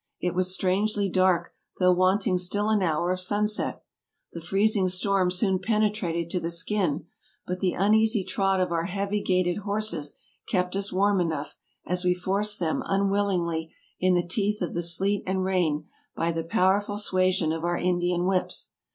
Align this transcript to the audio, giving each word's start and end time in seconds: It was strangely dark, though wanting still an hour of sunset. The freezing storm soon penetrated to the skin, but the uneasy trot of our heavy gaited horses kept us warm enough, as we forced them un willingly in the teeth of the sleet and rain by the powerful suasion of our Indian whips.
It 0.19 0.33
was 0.33 0.51
strangely 0.51 1.09
dark, 1.09 1.53
though 1.77 1.91
wanting 1.91 2.39
still 2.39 2.69
an 2.69 2.81
hour 2.81 3.11
of 3.11 3.19
sunset. 3.19 3.83
The 4.33 4.41
freezing 4.41 4.89
storm 4.89 5.29
soon 5.29 5.59
penetrated 5.59 6.27
to 6.31 6.39
the 6.39 6.49
skin, 6.49 7.05
but 7.45 7.59
the 7.59 7.73
uneasy 7.73 8.23
trot 8.23 8.59
of 8.59 8.71
our 8.71 8.85
heavy 8.85 9.21
gaited 9.21 9.57
horses 9.59 10.17
kept 10.47 10.75
us 10.75 10.91
warm 10.91 11.21
enough, 11.21 11.55
as 11.85 12.03
we 12.03 12.15
forced 12.15 12.59
them 12.59 12.81
un 12.87 13.11
willingly 13.11 13.75
in 13.99 14.15
the 14.15 14.25
teeth 14.27 14.59
of 14.63 14.73
the 14.73 14.81
sleet 14.81 15.21
and 15.27 15.43
rain 15.43 15.85
by 16.15 16.31
the 16.31 16.43
powerful 16.43 16.97
suasion 16.97 17.51
of 17.55 17.63
our 17.63 17.77
Indian 17.77 18.25
whips. 18.25 18.71